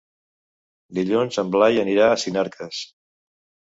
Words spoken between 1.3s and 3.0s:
en Blai anirà a Sinarques.